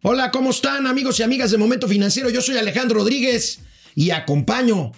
[0.00, 2.30] Hola, ¿cómo están amigos y amigas de Momento Financiero?
[2.30, 3.58] Yo soy Alejandro Rodríguez
[3.96, 4.92] y acompaño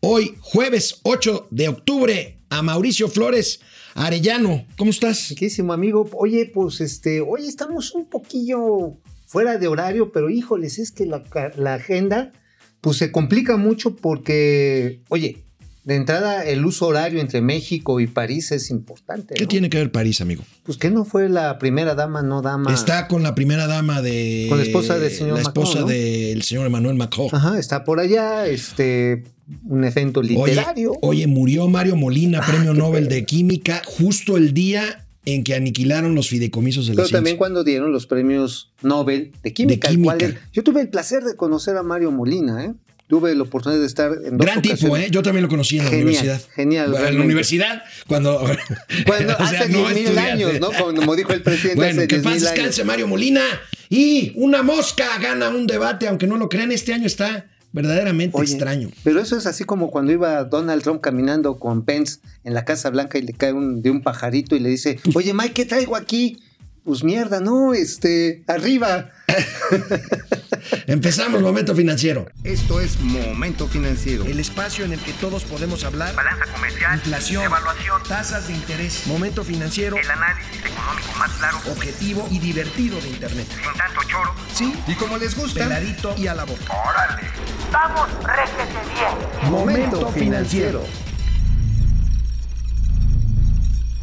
[0.00, 3.60] hoy, jueves 8 de octubre, a Mauricio Flores
[3.94, 4.66] Arellano.
[4.78, 5.28] ¿Cómo estás?
[5.28, 6.08] Riquísimo, amigo.
[6.14, 8.96] Oye, pues este, hoy estamos un poquillo
[9.26, 11.22] fuera de horario, pero híjoles, es que la,
[11.58, 12.32] la agenda
[12.80, 15.44] pues se complica mucho porque, oye,
[15.86, 19.34] de entrada, el uso horario entre México y París es importante.
[19.34, 20.42] ¿Qué tiene que ver París, amigo?
[20.64, 22.74] Pues que no fue la primera dama, no dama.
[22.74, 24.46] Está con la primera dama de.
[24.48, 25.88] Con la esposa del señor La esposa Macron, ¿no?
[25.88, 27.28] del señor Emmanuel Macron.
[27.32, 29.22] Ajá, está por allá, este,
[29.64, 30.90] un evento literario.
[30.90, 35.44] Oye, oye, murió Mario Molina, Ah, premio qué Nobel de Química, justo el día en
[35.44, 37.16] que aniquilaron los fideicomisos de la Pero ciencia.
[37.18, 39.88] también cuando dieron los premios Nobel de Química.
[39.90, 40.40] De cual química.
[40.40, 42.74] él- yo tuve el placer de conocer a Mario Molina, ¿eh?
[43.08, 44.96] Tuve la oportunidad de estar en dos Gran tipo.
[44.96, 45.08] ¿eh?
[45.10, 46.40] Yo también lo conocí en la Genial, universidad.
[46.54, 48.40] genial, En la universidad, cuando.
[49.06, 50.70] Cuando o sea, hace no 10 mil años, ¿no?
[50.72, 52.84] Como dijo el presidente Bueno, hace que 10 paz descanse.
[52.84, 53.42] Mario Molina.
[53.88, 58.50] Y una mosca gana un debate, aunque no lo crean, este año está verdaderamente Oye,
[58.52, 58.90] extraño.
[59.04, 62.90] Pero eso es así como cuando iba Donald Trump caminando con Pence en la Casa
[62.90, 65.94] Blanca y le cae un, de un pajarito y le dice, oye Mike, ¿qué traigo
[65.94, 66.38] aquí?
[66.86, 69.10] Pues mierda, no, este, arriba.
[70.86, 72.28] Empezamos Momento Financiero.
[72.44, 74.24] Esto es Momento Financiero.
[74.24, 76.14] El espacio en el que todos podemos hablar.
[76.14, 82.28] balanza comercial, Inflación, evaluación, tasas de interés, momento financiero, el análisis económico más claro, objetivo
[82.30, 83.48] y divertido de Internet.
[83.48, 84.32] sin tanto choro.
[84.54, 86.72] Sí, Y como les gusta, peladito y a la boca.
[86.72, 87.28] ¡Órale!
[87.72, 89.50] ¡Vamos, réjete bien!
[89.50, 90.84] Momento financiero.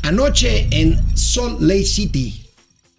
[0.01, 2.42] Anoche en Salt Lake City,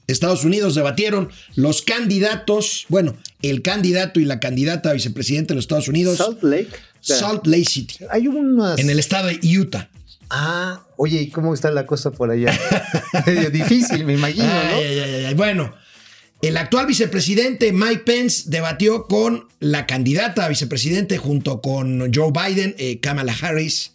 [0.06, 5.64] Estados Unidos, debatieron los candidatos, bueno, el candidato y la candidata a vicepresidente de los
[5.64, 6.70] Estados Unidos, Salt Lake.
[7.00, 8.78] Salt Lake City, Hay unas...
[8.78, 9.88] en el estado de Utah.
[10.30, 12.58] Ah, oye, ¿y cómo está la cosa por allá?
[13.26, 14.76] Medio difícil, me imagino, ¿no?
[14.76, 15.34] Ay, ay, ay, ay.
[15.34, 15.74] Bueno,
[16.42, 22.74] el actual vicepresidente Mike Pence debatió con la candidata a vicepresidente junto con Joe Biden,
[22.78, 23.92] eh, Kamala Harris.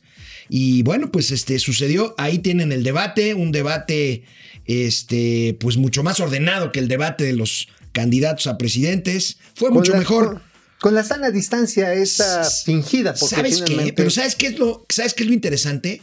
[0.50, 4.24] Y bueno, pues este sucedió, ahí tienen el debate, un debate
[4.66, 9.38] este pues mucho más ordenado que el debate de los candidatos a presidentes.
[9.56, 10.26] Fue mucho la- mejor.
[10.28, 10.42] Con,
[10.80, 13.64] con la sana distancia esta S- fingida, porque ¿Sabes qué?
[13.68, 13.94] finalmente...
[13.94, 16.02] Pero ¿sabes qué es lo, ¿sabes qué es lo interesante?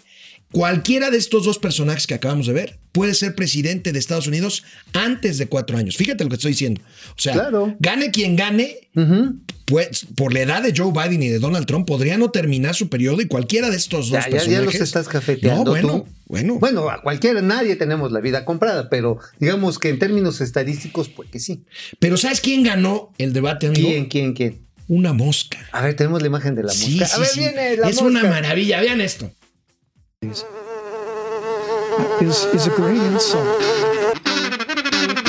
[0.57, 4.65] Cualquiera de estos dos personajes que acabamos de ver puede ser presidente de Estados Unidos
[4.95, 5.97] antes de cuatro años.
[5.99, 6.81] Fíjate lo que estoy diciendo.
[7.11, 7.77] O sea, Claro.
[7.79, 8.89] gane quien gane,
[9.67, 12.89] pues por la edad de Joe Biden y de Donald Trump podría no terminar su
[12.89, 14.51] periodo y cualquiera de estos dos Ya, personajes.
[14.51, 16.07] ya los estás cafeteando No, bueno, tú.
[16.25, 16.55] bueno.
[16.59, 21.29] Bueno, a cualquiera, nadie tenemos la vida comprada, pero digamos que en términos estadísticos, pues
[21.31, 21.65] que sí.
[21.99, 23.87] Pero ¿sabes quién ganó el debate, amigo?
[23.89, 24.67] ¿Quién, quién, quién?
[24.89, 25.59] Una mosca.
[25.73, 27.07] A ver, tenemos la imagen de la Sí, mosca.
[27.09, 27.41] sí, a ver, sí.
[27.41, 28.05] viene la es mosca.
[28.09, 28.81] una maravilla.
[28.81, 29.33] Vean esto.
[30.23, 30.45] Is,
[32.55, 33.61] is a great insult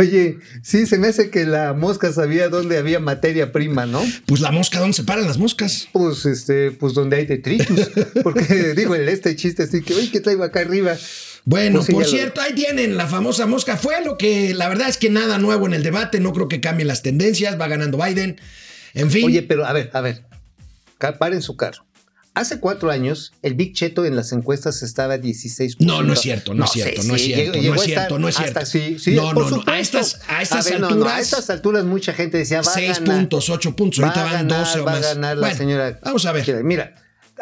[0.00, 4.02] Oye, sí, se me hace que la mosca sabía dónde había materia prima, ¿no?
[4.26, 5.88] Pues la mosca, ¿dónde se paran las moscas?
[5.92, 7.90] Pues, este, pues donde hay detritus.
[8.24, 10.96] Porque digo, el este chiste así que, oye, ¿qué traigo acá arriba?
[11.46, 13.76] Bueno, Pues sí, por ya lo- cierto, ahí tienen la famosa mosca.
[13.76, 16.18] Fue lo que la verdad es que nada nuevo en el debate.
[16.20, 17.60] No creo que cambien las tendencias.
[17.60, 18.40] Va ganando Biden.
[18.94, 19.26] En fin.
[19.26, 20.24] Oye, pero a ver, a ver.
[21.18, 21.84] Paren su carro.
[22.32, 25.76] Hace cuatro años, el Big Cheto en las encuestas estaba a 16%.
[25.80, 27.80] no, no es cierto, no, es sé, cierto, no es sí, cierto, llegó- no es
[27.82, 28.66] a estar cierto, no es cierto.
[28.66, 31.50] sí, sí, No, no, no, a estas- a estas ver, no, no, alturas- a estas
[31.50, 33.18] alturas mucha gente decía, va a Seis ganar.
[33.18, 34.02] puntos, ocho puntos.
[34.02, 35.04] Va Ahorita a van ganar, 12 o va más.
[35.04, 36.00] a ganar la Bueno, señora.
[36.02, 36.64] Vamos a ver.
[36.64, 36.94] Mira,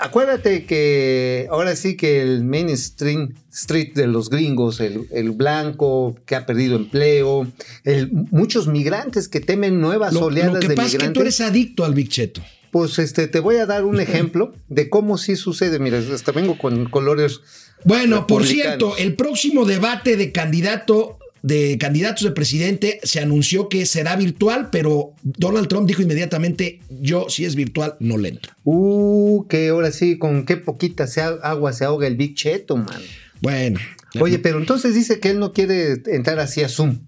[0.02, 6.36] acuérdate que ahora sí que el mainstream street de los gringos, el, el blanco que
[6.36, 7.46] ha perdido empleo,
[7.84, 11.14] el, muchos migrantes que temen nuevas Lo, oleadas lo que de pasa es que migrantes.
[11.14, 12.42] tú eres adicto al Big Cheto.
[12.70, 15.78] Pues este, te voy a dar un ejemplo de cómo sí sucede.
[15.78, 17.40] Mira, hasta vengo con colores.
[17.84, 23.84] Bueno, por cierto, el próximo debate de candidato de candidatos de presidente se anunció que
[23.86, 28.52] será virtual, pero Donald Trump dijo inmediatamente, yo si es virtual no le entro.
[28.64, 33.02] Uh, que ahora sí, con qué poquita se agua se ahoga el Big Cheto, man.
[33.40, 33.80] Bueno.
[34.20, 36.98] Oye, pero entonces dice que él no quiere entrar así a Zoom.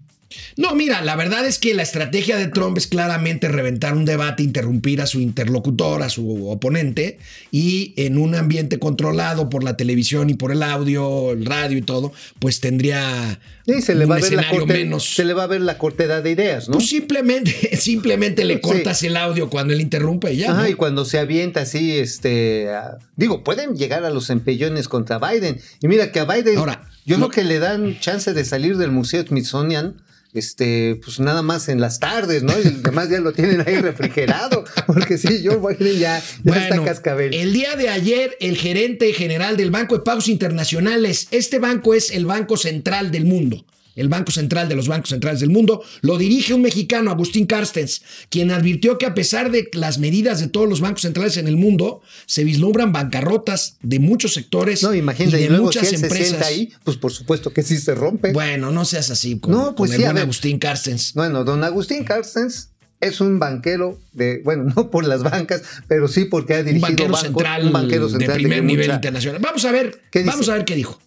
[0.57, 4.43] No, mira, la verdad es que la estrategia de Trump es claramente reventar un debate,
[4.43, 7.19] interrumpir a su interlocutor, a su oponente,
[7.51, 11.83] y en un ambiente controlado por la televisión y por el audio, el radio y
[11.83, 15.15] todo, pues tendría Sí, se le un va a ver la escenario corte- menos.
[15.15, 16.75] se le va a ver la cortedad de ideas, ¿no?
[16.75, 18.61] Pues simplemente, simplemente le Sí.
[18.61, 20.53] cortas el audio cuando él interrumpe y ya.
[20.53, 20.69] Ajá, ¿no?
[20.69, 22.69] y cuando se avienta así, este,
[23.17, 25.59] digo, pueden llegar a los empellones contra Biden.
[25.81, 28.77] Y mira que a Biden, Ahora, yo lo- creo que le dan chance de salir
[28.77, 29.95] del Museo Smithsonian
[30.35, 32.53] este, pues nada más en las tardes, ¿no?
[32.59, 36.85] Y además ya lo tienen ahí refrigerado, porque sí, Joe Biden ya, ya está Bueno,
[36.85, 37.33] cascabel.
[37.33, 42.11] el día de ayer, el gerente general del Banco de Pagos Internacionales, este banco es
[42.11, 43.65] el banco central del mundo,
[43.97, 48.03] el banco central de los bancos centrales del mundo, lo dirige un mexicano, Agustín Carstens,
[48.29, 51.57] quien advirtió que a pesar de las medidas de todos los bancos centrales en el
[51.57, 56.01] mundo, se vislumbran bancarrotas de muchos sectores No, y de y luego muchas si él
[56.01, 56.29] se empresas.
[56.29, 58.33] sienta ahí, pues por supuesto que sí se rompe.
[58.33, 60.19] Bueno, no seas así con, No, pues con el sí, buen.
[60.19, 61.13] Agustín Carstens.
[61.15, 62.71] Bueno, don Agustín Carstens
[63.01, 66.89] es un banquero de, bueno, no por las bancas, pero sí porque ha Un dirigido
[66.89, 69.41] banquero, bancos, central un banquero central de primer nivel mucha- internacional.
[69.43, 70.31] Vamos a ver, ¿Qué dice?
[70.31, 70.99] vamos a ver qué dijo.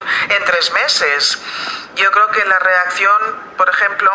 [0.00, 1.38] en tres meses.
[1.96, 4.10] Yo creo que la reacción, por ejemplo,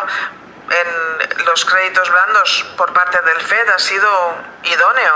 [0.70, 5.14] en los créditos blandos por parte del Fed ha sido idóneo.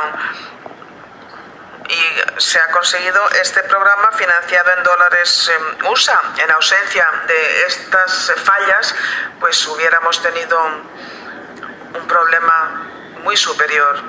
[1.89, 6.19] Y se ha conseguido este programa financiado en dólares eh, USA.
[6.39, 8.95] En ausencia de estas fallas,
[9.41, 12.89] pues hubiéramos tenido un problema
[13.23, 14.01] muy superior.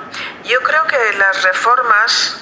[0.44, 2.40] Yo creo que las reformas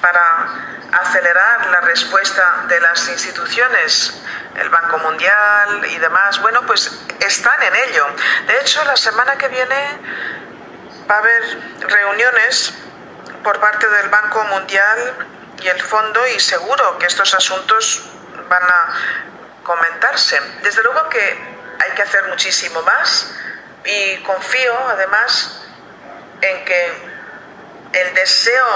[0.00, 0.48] para
[0.92, 4.22] acelerar la respuesta de las instituciones,
[4.60, 6.90] el Banco Mundial y demás, bueno, pues
[7.20, 8.06] están en ello.
[8.46, 9.98] De hecho, la semana que viene
[11.10, 11.42] va a haber
[11.80, 12.74] reuniones
[13.42, 15.14] por parte del Banco Mundial
[15.62, 18.02] y el Fondo y seguro que estos asuntos
[18.48, 18.94] van a
[19.62, 20.40] comentarse.
[20.62, 21.38] Desde luego que
[21.80, 23.32] hay que hacer muchísimo más
[23.84, 25.62] y confío además
[26.40, 26.92] en que
[27.92, 28.66] el deseo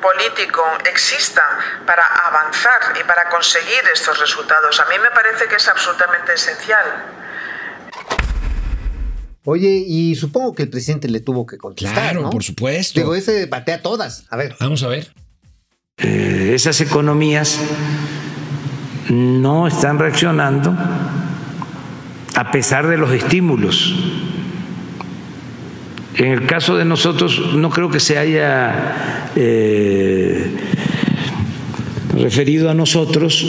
[0.00, 1.42] político exista
[1.86, 4.78] para avanzar y para conseguir estos resultados.
[4.80, 6.84] A mí me parece que es absolutamente esencial.
[9.44, 12.30] Oye, y supongo que el presidente le tuvo que contestar, Claro, ¿no?
[12.30, 12.98] por supuesto.
[12.98, 14.24] Digo, ese batea todas.
[14.30, 14.56] A ver.
[14.58, 15.12] Vamos a ver.
[15.98, 17.58] Eh, esas economías
[19.08, 20.74] no están reaccionando
[22.34, 23.94] a pesar de los estímulos.
[26.18, 30.50] En el caso de nosotros, no creo que se haya eh,
[32.14, 33.44] referido a nosotros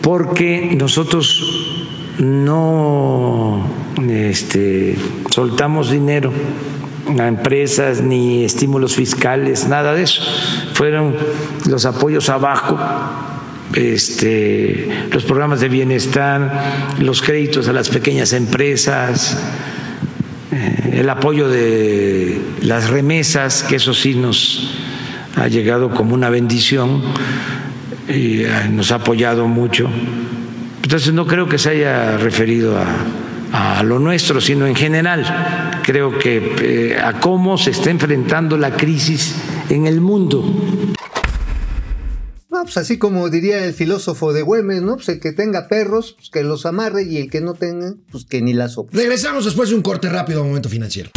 [0.00, 1.76] porque nosotros
[2.18, 3.66] no
[4.08, 4.96] este,
[5.30, 6.32] soltamos dinero
[7.18, 10.22] a empresas ni estímulos fiscales, nada de eso.
[10.72, 11.14] Fueron
[11.68, 12.78] los apoyos abajo,
[13.74, 19.36] este, los programas de bienestar, los créditos a las pequeñas empresas,
[20.92, 24.74] el apoyo de las remesas, que eso sí nos
[25.36, 27.02] ha llegado como una bendición
[28.08, 29.88] y eh, nos ha apoyado mucho.
[30.82, 35.80] Entonces no creo que se haya referido a, a lo nuestro, sino en general.
[35.82, 39.36] Creo que eh, a cómo se está enfrentando la crisis
[39.70, 40.44] en el mundo.
[42.64, 44.94] No, pues así como diría el filósofo de Güemes, ¿no?
[44.96, 48.24] Pues el que tenga perros, pues que los amarre y el que no tenga, pues
[48.24, 48.88] que ni la sopa.
[48.96, 51.10] Regresamos después de un corte rápido a Momento Financiero.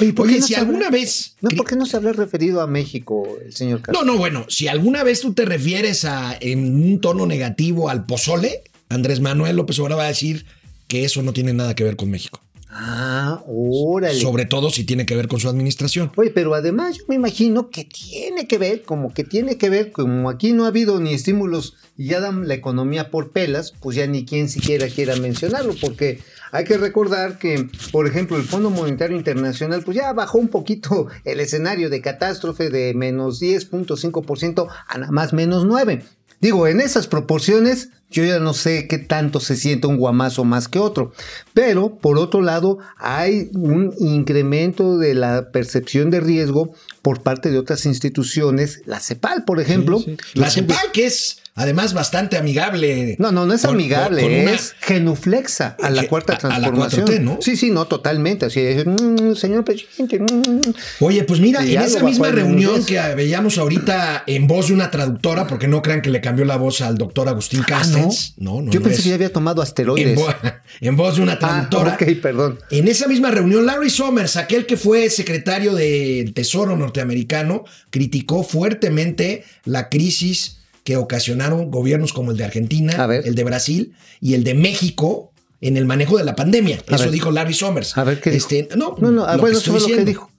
[0.00, 1.34] Oye, ¿por qué no si alguna habrá- vez...
[1.40, 4.04] No, ¿por qué no se habrá referido a México el señor No, Castro?
[4.04, 8.62] no, bueno, si alguna vez tú te refieres a, en un tono negativo al pozole,
[8.88, 10.46] Andrés Manuel López Obrador va a decir
[10.86, 12.40] que eso no tiene nada que ver con México.
[12.70, 14.20] Ah, órale.
[14.20, 16.12] Sobre todo si tiene que ver con su administración.
[16.16, 19.90] Oye, pero además yo me imagino que tiene que ver, como que tiene que ver,
[19.90, 23.96] como aquí no ha habido ni estímulos y ya dan la economía por pelas, pues
[23.96, 26.20] ya ni quien siquiera quiera mencionarlo, porque
[26.52, 31.08] hay que recordar que, por ejemplo, el Fondo Monetario Internacional, pues ya bajó un poquito
[31.24, 36.04] el escenario de catástrofe de menos 10.5% a nada más menos 9.
[36.40, 40.68] Digo, en esas proporciones, yo ya no sé qué tanto se siente un guamazo más
[40.68, 41.12] que otro.
[41.54, 47.58] Pero, por otro lado, hay un incremento de la percepción de riesgo por parte de
[47.58, 48.80] otras instituciones.
[48.86, 50.02] La CEPAL, por ejemplo.
[50.34, 53.16] La CEPAL, que es además bastante amigable.
[53.18, 56.58] No, no, no es con- amigable, con una- es genuflexa a la cuarta a- a
[56.60, 57.06] la transformación.
[57.06, 57.38] 4T, ¿no?
[57.40, 58.46] Sí, sí, no, totalmente.
[58.46, 60.20] Así es, "Mm, señor presidente.
[60.20, 60.60] mm".
[61.00, 64.90] Oye, pues mira, Y en esa misma reunión que veíamos ahorita en voz de una
[64.92, 67.66] traductora, porque no crean que le cambió la voz al doctor Agustín Ah,
[68.06, 68.34] Castens.
[68.38, 70.18] no, no, Yo no pensé es- que ya había tomado en, asteroides.
[70.18, 70.34] vo-
[70.80, 71.94] en voz de una Ah, traductora.
[72.00, 72.58] ok, perdón.
[72.70, 79.44] En esa misma reunión, Larry Summers, aquel que fue secretario del Tesoro norteamericano, criticó fuertemente
[79.64, 83.26] la crisis que ocasionaron gobiernos como el de Argentina, A ver.
[83.26, 86.78] el de Brasil y el de México en el manejo de la pandemia.
[86.88, 87.12] A Eso ver.
[87.12, 87.98] dijo Larry Summers.
[87.98, 88.48] A ver qué dijo.
[88.48, 90.28] Este, no, No, no, ah, lo bueno, que eso fue estoy lo que diciendo.
[90.28, 90.30] dijo.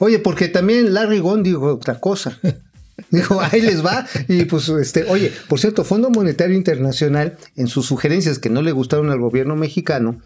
[0.00, 2.38] Oye, porque también Larry Gond dijo otra cosa.
[3.10, 4.06] Dijo, ahí les va.
[4.28, 8.72] Y pues, este, oye, por cierto, Fondo Monetario Internacional, en sus sugerencias que no le
[8.72, 10.20] gustaron al gobierno mexicano,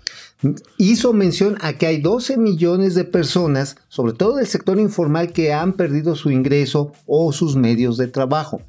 [0.79, 5.53] hizo mención a que hay 12 millones de personas, sobre todo del sector informal, que
[5.53, 8.63] han perdido su ingreso o sus medios de trabajo.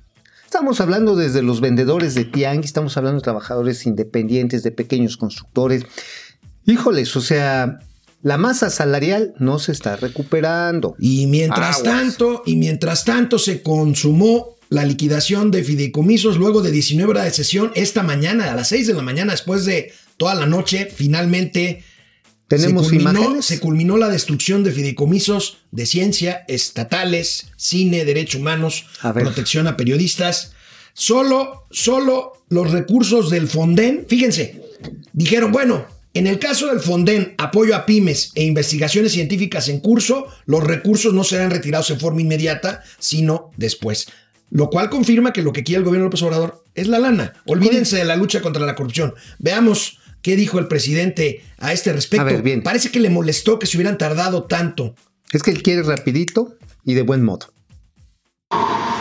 [0.45, 5.83] Estamos hablando desde los vendedores de tianguis, estamos hablando de trabajadores independientes, de pequeños constructores.
[6.65, 7.79] Híjoles, o sea,
[8.23, 10.95] la masa salarial no se está recuperando.
[10.97, 11.83] Y mientras Aguas.
[11.83, 17.31] tanto, y mientras tanto se consumó la liquidación de fideicomisos luego de 19 horas de
[17.31, 21.83] sesión esta mañana, a las 6 de la mañana, después de toda la noche, finalmente
[22.47, 23.45] Tenemos se culminó, imágenes.
[23.45, 29.75] se culminó la destrucción de fideicomisos de ciencia, estatales, cine, derechos humanos, A protección a
[29.75, 30.53] periodistas.
[30.93, 34.61] Solo, solo los recursos del Fonden, fíjense,
[35.11, 40.27] dijeron, bueno, en el caso del Fonden, apoyo a pymes e investigaciones científicas en curso,
[40.45, 44.07] los recursos no serán retirados en forma inmediata, sino después.
[44.51, 47.33] Lo cual confirma que lo que quiere el gobierno de López Obrador es la lana.
[47.47, 49.15] Olvídense de la lucha contra la corrupción.
[49.39, 52.21] Veamos qué dijo el presidente a este respecto.
[52.21, 52.61] A ver, bien.
[52.61, 54.93] Parece que le molestó que se hubieran tardado tanto.
[55.31, 57.51] Es que él quiere rapidito y de buen modo.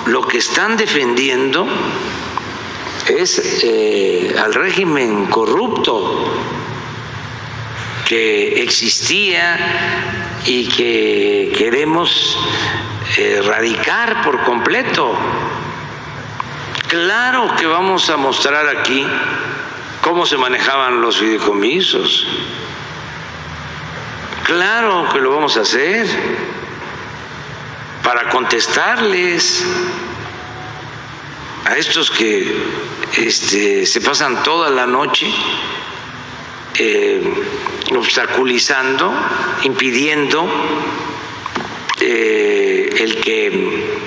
[0.07, 1.67] Lo que están defendiendo
[3.07, 6.62] es eh, al régimen corrupto
[8.13, 9.59] existía
[10.45, 12.39] y que queremos
[13.17, 15.17] erradicar por completo.
[16.89, 19.07] Claro que vamos a mostrar aquí
[20.03, 22.27] cómo se manejaban los fideicomisos.
[24.45, 26.07] Claro que lo vamos a hacer
[28.03, 29.65] para contestarles
[31.65, 32.53] a estos que
[33.17, 35.33] este, se pasan toda la noche
[36.75, 37.23] eh,
[37.97, 39.13] obstaculizando,
[39.63, 40.49] impidiendo
[42.01, 44.03] eh, el que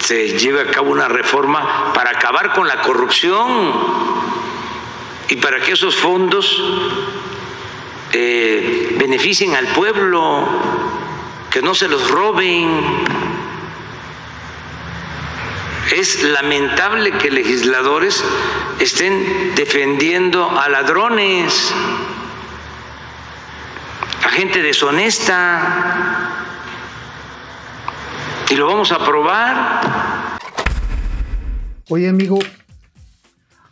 [0.00, 3.72] se lleve a cabo una reforma para acabar con la corrupción
[5.28, 6.62] y para que esos fondos
[8.12, 10.48] eh, beneficien al pueblo,
[11.50, 12.80] que no se los roben.
[15.90, 18.22] Es lamentable que legisladores
[18.78, 21.72] estén defendiendo a ladrones,
[24.38, 26.36] gente deshonesta.
[28.48, 30.38] Y lo vamos a aprobar.
[31.88, 32.38] Oye, amigo.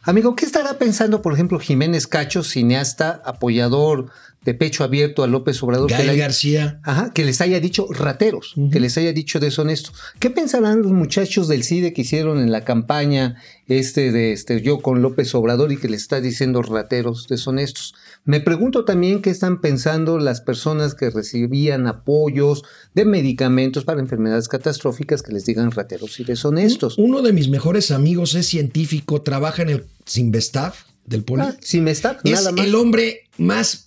[0.03, 4.11] Amigo, ¿qué estará pensando, por ejemplo, Jiménez Cacho, cineasta, apoyador
[4.43, 5.89] de pecho abierto a López Obrador?
[5.89, 6.81] que Gael García.
[6.83, 9.95] Ajá, que les haya dicho rateros, que les haya dicho deshonestos.
[10.19, 13.37] ¿Qué pensarán los muchachos del CIDE que hicieron en la campaña
[13.69, 17.95] este de este yo con López Obrador y que les está diciendo rateros deshonestos?
[18.25, 24.49] Me pregunto también qué están pensando las personas que recibían apoyos de medicamentos para enfermedades
[24.49, 26.99] catastróficas que les digan rateros y deshonestos.
[26.99, 31.43] Uno de mis mejores amigos es científico, trabaja en el Sinvestav del Poli.
[31.45, 32.67] Ah, es nada más.
[32.67, 33.87] el hombre más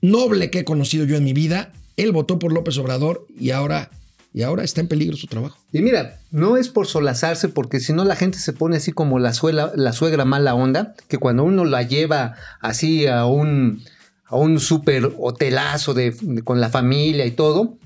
[0.00, 1.72] noble que he conocido yo en mi vida.
[1.96, 3.90] Él votó por López Obrador y ahora,
[4.36, 5.56] y ahora está en peligro su trabajo.
[5.72, 9.18] Y mira, no es por solazarse, porque si no la gente se pone así como
[9.18, 13.82] la, suela- la suegra mala onda, que cuando uno la lleva así a un,
[14.26, 17.78] a un súper hotelazo de, de- con la familia y todo,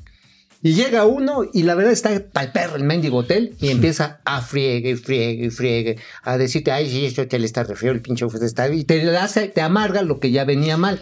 [0.60, 4.40] y llega uno y la verdad está pa'l perro el mendigo hotel y empieza a
[4.42, 8.42] friegue, friegue, friegue, a decirte, ay, sí, este hotel está re feo, el pinche hotel
[8.42, 8.68] está...
[8.74, 11.00] Y te, hace, te amarga lo que ya venía mal.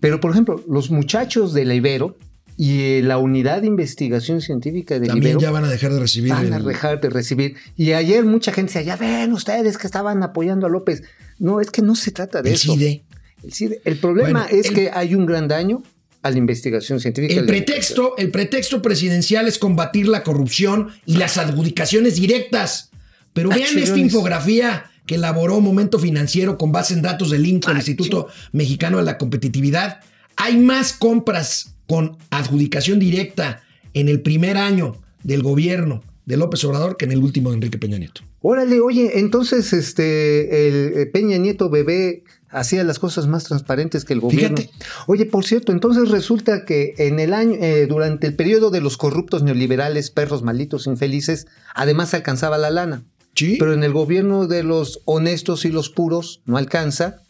[0.00, 2.16] Pero, por ejemplo, los muchachos de la Ibero
[2.56, 6.00] y eh, la unidad de investigación científica de También Ibero ya van a dejar de
[6.00, 6.32] recibir.
[6.32, 7.56] van a dejar de recibir.
[7.76, 11.02] Y ayer mucha gente decía, ya ven ustedes que estaban apoyando a López.
[11.38, 12.72] No, es que no se trata de el eso.
[12.72, 13.04] CIDE.
[13.44, 13.80] El CIDE.
[13.84, 15.82] El problema Bueno, es el- que hay un gran daño
[16.22, 17.38] a la investigación científica.
[17.38, 22.90] El pretexto, el pretexto presidencial es combatir la corrupción y las adjudicaciones directas.
[23.34, 27.70] Pero Ah, vean esta infografía que elaboró Momento Financiero con base en datos del INCO,
[27.70, 30.00] el Ah, Instituto Mexicano de la Competitividad.
[30.36, 33.62] Hay más compras con adjudicación directa
[33.94, 37.78] en el primer año del gobierno de López Obrador que en el último de Enrique
[37.78, 38.22] Peña Nieto.
[38.42, 44.12] Órale, oye, entonces este el eh, Peña Nieto bebé hacía las cosas más transparentes que
[44.12, 44.56] el gobierno.
[44.56, 44.74] Fíjate.
[45.06, 48.96] Oye, por cierto, entonces resulta que en el año, eh, durante el periodo de los
[48.96, 53.04] corruptos neoliberales, perros malditos, infelices, además alcanzaba la lana.
[53.34, 53.56] Sí.
[53.58, 57.22] Pero en el gobierno de los honestos y los puros no alcanza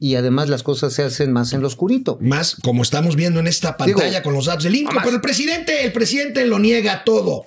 [0.00, 2.18] y además las cosas se hacen más en lo oscurito.
[2.20, 4.94] Más como estamos viendo en esta pantalla Digo, con los datos del INCO.
[5.02, 7.46] Pero el presidente, el presidente lo niega todo.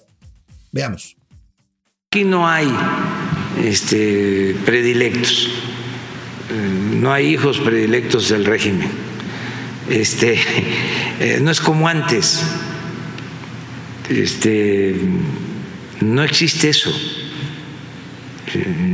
[0.71, 1.15] Veamos.
[2.11, 2.67] Aquí no hay
[3.63, 5.49] este, predilectos,
[6.49, 8.89] eh, no hay hijos predilectos del régimen.
[9.89, 10.37] Este,
[11.19, 12.41] eh, no es como antes.
[14.09, 14.95] Este,
[16.01, 16.91] no existe eso.
[18.53, 18.91] Eh,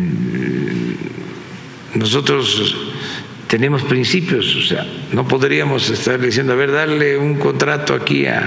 [1.96, 2.87] Nosotros
[3.48, 8.44] tenemos principios, o sea, no podríamos estar diciendo, a ver, darle un contrato aquí a,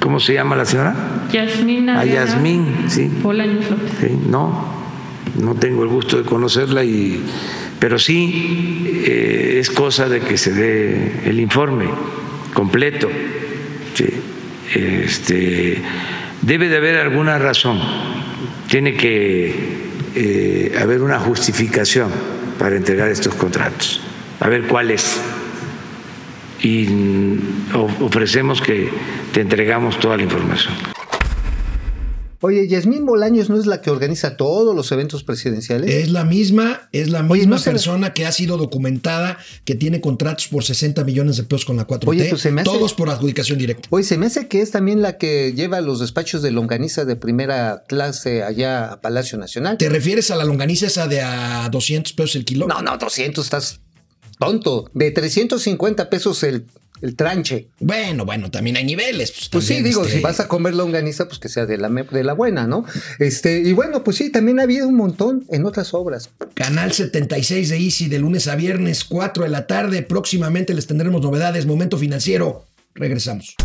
[0.00, 0.94] ¿cómo se llama la señora?
[1.32, 3.10] Yasmín A Yasmín, sí.
[3.22, 3.92] Bolaños López.
[4.00, 4.64] Sí, no,
[5.40, 7.20] no tengo el gusto de conocerla, y,
[7.80, 11.86] pero sí eh, es cosa de que se dé el informe
[12.54, 13.08] completo.
[13.94, 14.06] Sí.
[14.74, 15.82] Este,
[16.42, 17.80] debe de haber alguna razón,
[18.68, 19.54] tiene que
[20.14, 24.00] eh, haber una justificación para entregar estos contratos,
[24.40, 25.20] a ver cuál es.
[26.62, 26.88] Y
[28.00, 28.90] ofrecemos que
[29.32, 30.95] te entregamos toda la información.
[32.40, 35.90] Oye, Yasmín Bolaños no es la que organiza todos los eventos presidenciales.
[35.90, 40.00] Es la misma, es la Oye, misma se- persona que ha sido documentada, que tiene
[40.00, 42.94] contratos por 60 millones de pesos con la 4T, Oye, pues se me hace- todos
[42.94, 43.88] por adjudicación directa.
[43.90, 47.16] Oye, se me hace que es también la que lleva los despachos de longaniza de
[47.16, 49.78] primera clase allá a Palacio Nacional.
[49.78, 52.66] ¿Te refieres a la longaniza esa de a 200 pesos el kilo?
[52.66, 53.80] No, no, 200, estás
[54.38, 54.90] tonto.
[54.92, 56.66] De 350 pesos el,
[57.02, 57.68] el tranche.
[57.80, 59.30] Bueno, bueno, también hay niveles.
[59.32, 61.88] Pues, Pues sí, digo, este, si vas a comer longaniza, pues que sea de la,
[61.88, 62.84] de la buena, ¿no?
[63.18, 66.30] Este, y bueno, pues sí, también ha habido un montón en otras obras.
[66.54, 70.02] Canal 76 de Easy de lunes a viernes, 4 de la tarde.
[70.02, 71.66] Próximamente les tendremos novedades.
[71.66, 72.64] Momento financiero.
[72.94, 73.56] Regresamos.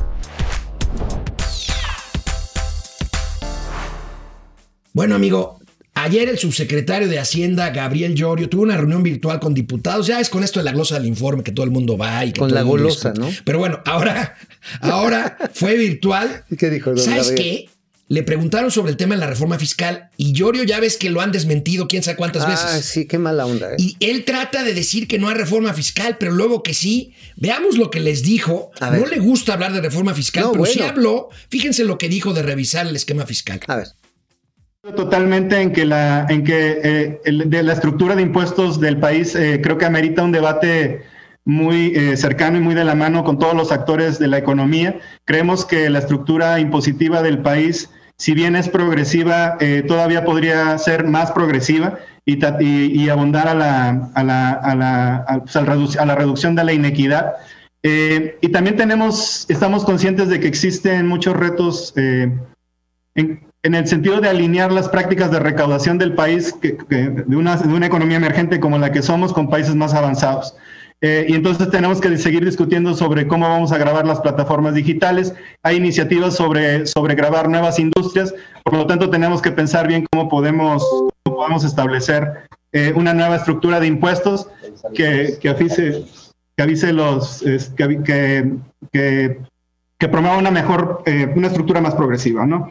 [4.93, 5.60] Bueno, amigo,
[5.93, 10.07] ayer el subsecretario de Hacienda, Gabriel Llorio, tuvo una reunión virtual con diputados.
[10.07, 12.31] Ya es con esto de la glosa del informe que todo el mundo va y
[12.33, 13.13] que Con todo la el mundo golosa.
[13.17, 13.29] ¿no?
[13.43, 14.35] Pero bueno, ahora,
[14.81, 16.43] ahora fue virtual.
[16.49, 17.35] ¿Y qué dijo, ¿Sabes Gabriel?
[17.65, 17.69] qué?
[18.07, 21.21] Le preguntaron sobre el tema de la reforma fiscal y Llorio ya ves que lo
[21.21, 22.85] han desmentido quién sabe cuántas Ah, veces.
[22.85, 23.75] sí, qué mala onda, ¿eh?
[23.77, 27.13] Y él trata de decir que no hay reforma fiscal, pero luego que sí.
[27.37, 28.69] Veamos lo que les dijo.
[28.81, 28.99] A ver.
[28.99, 31.29] No le gusta hablar de reforma fiscal, No, pero sí habló.
[31.49, 33.61] Fíjense lo que dijo de revisar el esquema fiscal.
[33.67, 33.87] A ver.
[34.83, 39.61] Totalmente en que la en que eh, de la estructura de impuestos del país eh,
[39.61, 41.03] creo que amerita un debate
[41.45, 44.99] muy eh, cercano y muy de la mano con todos los actores de la economía.
[45.25, 49.57] Creemos que la estructura impositiva del país, si bien es progresiva,
[49.87, 56.05] todavía podría ser más progresiva y, y- a la, a la, a la, pues, a
[56.05, 57.33] la reducción de la inequidad.
[57.83, 61.93] Y también tenemos, estamos conscientes de que existen muchos retos
[63.15, 67.35] en, en el sentido de alinear las prácticas de recaudación del país, que- que- de,
[67.35, 70.55] una, de una economía emergente como la que somos, con países más avanzados.
[71.03, 75.33] Eh, y entonces tenemos que seguir discutiendo sobre cómo vamos a grabar las plataformas digitales.
[75.63, 80.29] Hay iniciativas sobre, sobre grabar nuevas industrias, por lo tanto tenemos que pensar bien cómo
[80.29, 80.83] podemos,
[81.23, 84.47] cómo podemos establecer eh, una nueva estructura de impuestos
[84.93, 86.05] que, que avise,
[86.55, 87.43] que avise los,
[87.75, 87.99] que,
[88.91, 89.39] que,
[89.97, 92.69] que promueva una mejor, eh, una estructura más progresiva, ¿no?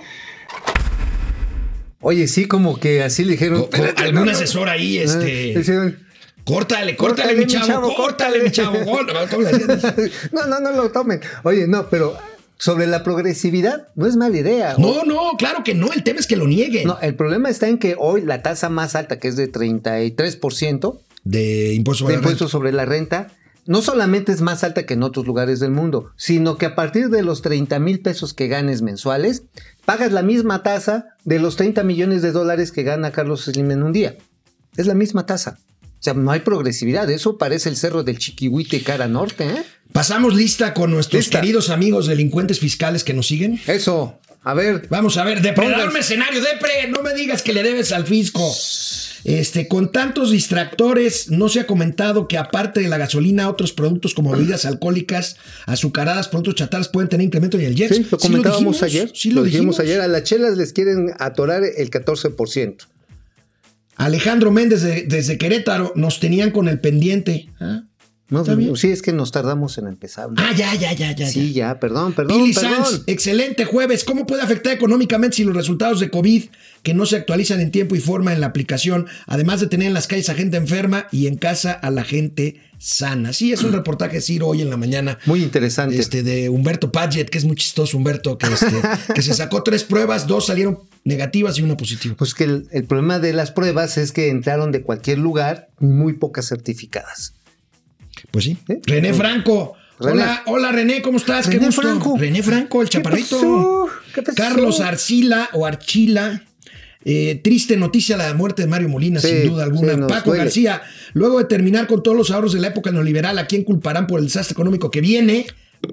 [2.00, 3.62] Oye, sí, como que así le dijeron.
[3.66, 5.52] Co- algún asesor ahí, Ah, este.
[5.54, 5.98] decían,
[6.44, 8.78] Córtale, córtale, mi chavo, córtale, mi chavo.
[10.32, 11.20] No, no, no lo tomen.
[11.44, 12.16] Oye, no, pero
[12.58, 14.74] sobre la progresividad no es mala idea.
[14.78, 15.92] No, no, claro que no.
[15.92, 16.86] El tema es que lo nieguen.
[16.86, 20.98] No, el problema está en que hoy la tasa más alta, que es de 33%
[21.24, 23.28] De impuesto sobre de impuesto sobre la renta,
[23.66, 27.10] no solamente es más alta que en otros lugares del mundo, sino que a partir
[27.10, 29.44] de los 30 mil pesos que ganes mensuales,
[29.84, 33.82] pagas la misma tasa de los 30 millones de dólares que gana Carlos Slim en
[33.82, 34.16] un día.
[34.76, 35.58] Es la misma tasa.
[35.82, 37.10] O sea, no hay progresividad.
[37.10, 39.64] Eso parece el cerro del Chiquihuite cara norte, ¿eh?
[39.92, 41.40] Pasamos lista con nuestros Lista.
[41.40, 43.60] queridos amigos delincuentes fiscales que nos siguen.
[43.66, 44.18] Eso.
[44.42, 44.86] A ver.
[44.88, 48.40] Vamos a ver, depredador mercenario, depre, no me digas que le debes al fisco.
[49.24, 54.14] Este, con tantos distractores, no se ha comentado que aparte de la gasolina, otros productos
[54.14, 57.92] como bebidas alcohólicas, azucaradas, productos chatarras pueden tener incremento en el jet.
[57.92, 59.10] Sí, lo comentábamos ayer.
[59.14, 60.00] Sí, lo, dijimos ayer.
[60.00, 62.76] A las chelas les quieren atorar el 14%.
[63.96, 67.48] Alejandro Méndez de- desde Querétaro nos tenían con el pendiente.
[67.60, 67.82] ¿Ah?
[68.30, 68.76] No, ¿Está bien?
[68.76, 70.28] sí, es que nos tardamos en empezar.
[70.36, 71.26] Ah, ya, ya, ya, ya.
[71.26, 71.80] sí, ya.
[71.80, 72.84] perdón, perdón, Billy perdón.
[72.84, 74.04] Sanz, excelente jueves.
[74.04, 76.44] ¿Cómo puede afectar económicamente si los resultados de COVID
[76.82, 79.94] que no se actualizan en tiempo y forma en la aplicación, además de tener en
[79.94, 83.32] las calles a gente enferma y en casa a la gente sana?
[83.32, 85.18] Sí, es un reportaje de Ciro hoy en la mañana.
[85.26, 85.98] Muy interesante.
[85.98, 88.80] Este, de Humberto Padgett, que es muy chistoso, Humberto, que, este,
[89.14, 92.14] que se sacó tres pruebas, dos salieron negativas y una positiva.
[92.16, 96.14] Pues que el, el problema de las pruebas es que entraron de cualquier lugar muy
[96.14, 97.34] pocas certificadas.
[98.30, 98.58] Pues sí.
[98.68, 98.80] ¿Eh?
[98.86, 99.74] René Franco.
[99.98, 100.22] René.
[100.22, 101.46] Hola, hola René, ¿cómo estás?
[101.46, 101.82] Qué René gusto.
[101.82, 102.16] Franco.
[102.18, 103.36] René Franco, el ¿Qué chaparrito.
[103.36, 103.88] pasó?
[104.14, 104.36] ¿Qué pasó?
[104.36, 106.42] Carlos Arcila o Archila.
[107.04, 109.94] Eh, triste noticia la muerte de Mario Molina, Sí, sin duda alguna.
[109.94, 110.32] sí, Paco.
[110.32, 110.82] García,
[111.14, 114.18] luego de terminar con todos los ahorros de la época neoliberal, ¿a quién culparán por
[114.20, 115.46] el desastre económico que viene?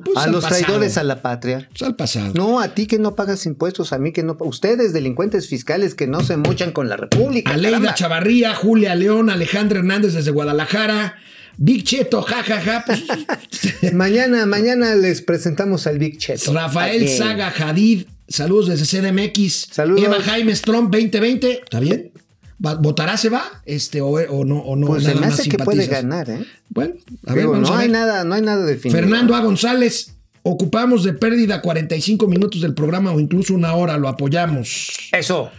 [0.04, 0.62] Pues a los pasado.
[0.66, 1.66] traidores a la patria.
[1.70, 2.34] Pues al pasado.
[2.36, 4.36] No, a ti que no pagas impuestos, a mí que no.
[4.42, 7.54] Ustedes, delincuentes fiscales que no se mochan con la República.
[7.54, 7.94] Aleida.
[7.96, 11.16] Chavarría, Julia León, Alejandra Hernández desde Guadalajara,
[11.56, 13.02] Big Cheto, jajaja, pues,
[13.94, 16.52] Mañana, mañana les presentamos al Big Cheto.
[16.52, 17.08] Rafael.
[17.08, 19.68] Saga Hadid, saludos desde CDMX.
[19.72, 20.04] Saludos.
[20.04, 22.12] Eva Jaime Trump 2020, ¿está bien?
[22.60, 23.44] ¿Votará se va?
[23.66, 26.44] Este, o, o no, o no Pues se nada más que puede ganar, ¿eh?
[26.70, 26.96] Bueno,
[27.28, 27.98] a ver, Digo, no a hay ver.
[27.98, 29.00] nada, no hay nada definido.
[29.00, 29.42] Fernando A.
[29.42, 34.88] González, ocupamos de pérdida 45 minutos del programa o incluso una hora, lo apoyamos.
[35.12, 35.52] Eso.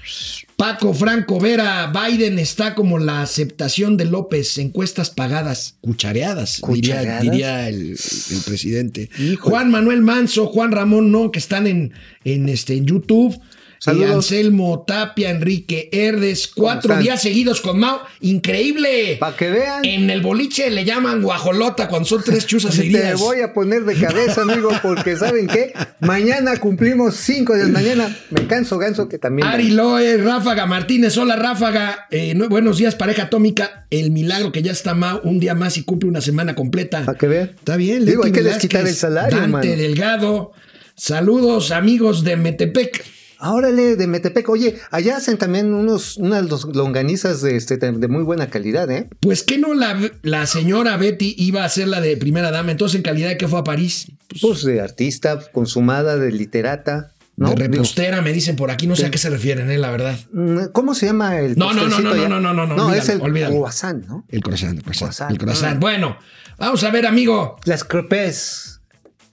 [0.58, 7.22] Paco Franco Vera, Biden está como la aceptación de López, encuestas pagadas, cuchareadas, diría- ¿Cuchareadas?
[7.22, 9.08] diría, el, el presidente.
[9.20, 9.36] Híjole.
[9.36, 11.92] Juan Manuel Manso, Juan Ramón No, que están en,
[12.24, 13.40] en, este, en YouTube.
[13.80, 14.08] Saludos.
[14.08, 17.02] Y Anselmo Tapia, Enrique Herdes, cuatro están?
[17.04, 18.00] días seguidos con Mao.
[18.20, 19.16] ¡Increíble!
[19.20, 19.84] Para que vean.
[19.84, 23.20] En el boliche le llaman guajolota cuando son tres chuzas Te seguidas.
[23.20, 25.72] voy a poner de cabeza, amigo, porque ¿saben qué?
[26.00, 28.16] Mañana cumplimos 5 de la mañana.
[28.30, 29.46] Me canso, ganso, que también.
[29.46, 34.62] Ari Loe, Ráfaga Martínez, hola Ráfaga, Eh, no- buenos días pareja atómica, el milagro que
[34.62, 37.04] ya está Mao un día más y cumple una semana completa.
[37.04, 37.50] Para que vean.
[37.56, 39.76] Está bien, Digo, Leti hay que Velázquez, desquitar el salario, Dante.
[39.76, 40.52] Delgado,
[40.96, 43.04] saludos amigos de Metepec.
[43.40, 44.48] Órale, de Metepec.
[44.48, 49.08] Oye, allá hacen también unos, unas longanizas de, este, de muy buena calidad, ¿eh?
[49.20, 52.96] Pues que no la, la señora Betty iba a ser la de primera dama, entonces
[52.96, 57.50] en calidad de que fue a París, Pues de artista, consumada, de literata, ¿no?
[57.50, 60.18] de repostera, me dicen por aquí, no sé a qué se refieren, eh, la verdad.
[60.32, 63.04] mm, ¿Cómo se llama el No, no, no, no, no, no, no, no, No, es
[63.08, 63.54] olvídalo, el olvídalo.
[63.60, 64.24] croissant, ¿no?
[64.28, 65.76] El croissant, el croissant, Croissant, el croissant.
[65.76, 65.78] ah.
[65.80, 66.18] Bueno,
[66.58, 67.56] vamos a ver, amigo.
[67.64, 68.80] Las crepes.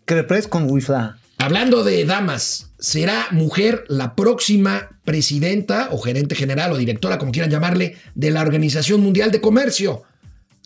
[0.05, 0.93] Crepes con wifi.
[1.37, 7.51] Hablando de damas, ¿será mujer la próxima presidenta o gerente general o directora, como quieran
[7.51, 10.03] llamarle, de la Organización Mundial de Comercio?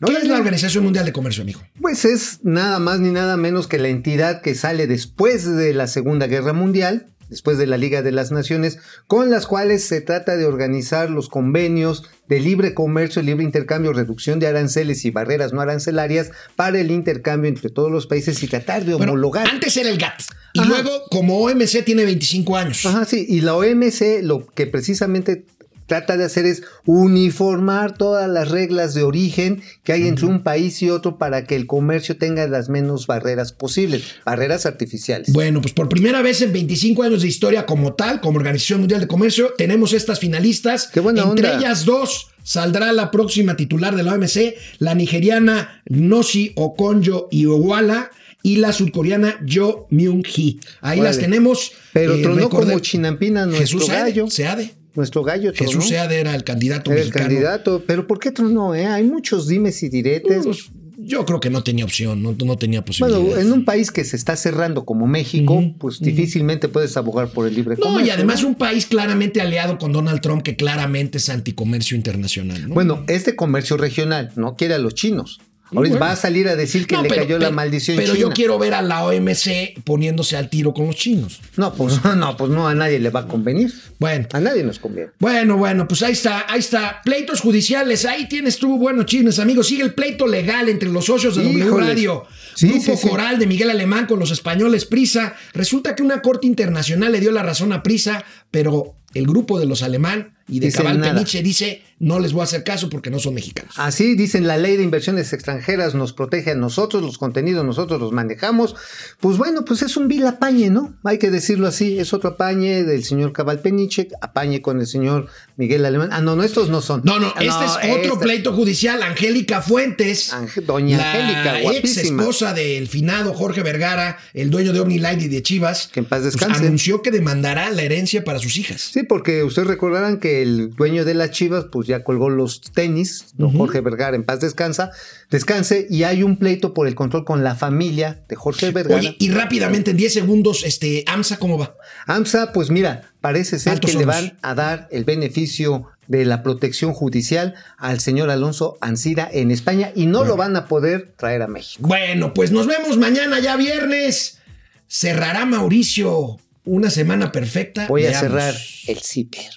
[0.06, 1.62] ¿Qué es la Organización Mundial de Comercio, amigo?
[1.82, 5.88] Pues es nada más ni nada menos que la entidad que sale después de la
[5.88, 10.36] Segunda Guerra Mundial, después de la Liga de las Naciones, con las cuales se trata
[10.38, 15.62] de organizar los convenios de libre comercio, libre intercambio, reducción de aranceles y barreras no
[15.62, 19.48] arancelarias para el intercambio entre todos los países y tratar de Bueno, homologar.
[19.48, 20.22] antes era el GATT
[20.54, 20.70] y Ajá.
[20.70, 22.86] luego, como OMC tiene 25 años.
[22.86, 25.46] Ajá, sí, y la OMC lo que precisamente
[25.90, 30.82] trata de hacer es uniformar todas las reglas de origen que hay entre un país
[30.82, 35.34] y otro para que el comercio tenga las menos barreras posibles, barreras artificiales.
[35.34, 39.02] Bueno, pues por primera vez en 25 años de historia como tal, como Organización Mundial
[39.02, 40.88] de Comercio, tenemos estas finalistas.
[40.94, 41.58] Qué buena Entre onda.
[41.60, 48.56] ellas dos saldrá la próxima titular de la OMC, la nigeriana Nosi Okonjo Iweala y
[48.58, 50.60] la surcoreana Jo Myung-hee.
[50.82, 51.74] Ahí las tenemos.
[51.92, 54.30] Pero eh, tronó recorde- como chinampina nuestro Jesús Seade, gallo.
[54.30, 54.74] Seade.
[55.00, 55.72] Nuestro gallo tronó.
[55.72, 57.30] Jesús Seade era el candidato Era el mexicano.
[57.30, 57.84] candidato.
[57.88, 58.76] Pero ¿por qué tronó?
[58.76, 58.86] Eh?
[58.86, 60.46] Hay muchos dimes y diretes.
[60.46, 63.18] Pues, yo creo que no tenía opción, no, no tenía posibilidad.
[63.22, 67.48] bueno, en un país que se está cerrando como México, pues difícilmente puedes abogar por
[67.48, 68.06] el libre No, comercio.
[68.08, 72.68] y además un país claramente aliado con Donald Trump que claramente es anticomercio internacional.
[72.68, 72.74] ¿no?
[72.76, 75.40] Bueno, este comercio regional no quiere a los chinos.
[75.76, 76.06] Ahorita bueno.
[76.06, 78.28] va a salir a decir que No, le pero- cayó la maldición Pero china.
[78.28, 81.40] yo quiero ver a la OMC poniéndose al tiro con los chinos.
[81.58, 83.72] No, pues no, pues no, a nadie le va a convenir.
[84.00, 84.28] Bueno.
[84.34, 85.12] A nadie nos conviene.
[85.20, 87.02] Bueno, bueno, pues ahí está, ahí está.
[87.04, 89.68] Pleitos judiciales, ahí tienes tú, bueno, chismes, amigos.
[89.68, 91.88] Sigue el pleito legal entre los socios de W Híjoles.
[91.88, 92.26] Radio.
[92.60, 93.08] Sí, Grupo sí, sí.
[93.10, 95.36] Coral de Miguel Alemán con los españoles Prisa.
[95.54, 99.66] Resulta que una corte internacional le dio la razón a Prisa, pero el grupo de
[99.66, 101.14] los alemán y de Dicen Cabal nada.
[101.14, 103.74] Peniche dice, no les voy a hacer caso porque no son mexicanos.
[103.78, 108.12] Así dicen, la ley de inversiones extranjeras nos protege a nosotros, los contenidos nosotros los
[108.12, 108.76] manejamos.
[109.20, 110.96] Pues bueno, pues es un vil apañe, ¿no?
[111.04, 115.28] Hay que decirlo así, es otro apañe del señor Cabal Peniche, apañe con el señor
[115.58, 116.10] Miguel Alemán.
[116.12, 117.02] Ah, no, no, estos no son.
[117.04, 119.02] No, no, este es otro este- pleito judicial.
[119.04, 122.24] Angélica Fuentes, Ange- doña la Angélica, ex guapísima.
[122.50, 126.22] Esposa del finado Jorge Vergara, el dueño de OmniLife y de Chivas, Que en paz
[126.22, 126.66] pues, descanse.
[126.66, 128.82] anunció que demandará la herencia para sus hijas.
[128.82, 133.26] Sí, porque ustedes recordarán que el dueño de las Chivas, pues ya colgó los tenis,
[133.38, 134.92] don Jorge Vergara, en paz descansa,
[135.30, 139.00] descanse, y hay un pleito por el control con la familia de Jorge Vergara.
[139.00, 141.76] Oye, y rápidamente, en 10 segundos, este, AMSA, ¿cómo va?
[142.08, 146.44] AMSA, pues mira, parece ser Altos que le van a dar el beneficio de la
[146.44, 151.44] protección judicial al señor Alonso Ancira en España y no lo van a poder traer
[151.44, 151.88] a México.
[151.88, 154.40] Bueno, pues nos vemos mañana, ya viernes.
[154.88, 157.86] Cerrará Mauricio una semana perfecta.
[157.88, 158.56] Voy a cerrar
[158.88, 159.52] el ciper.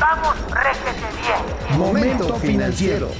[0.00, 1.78] Vamos, réjete bien.
[1.78, 3.10] Momento financiero.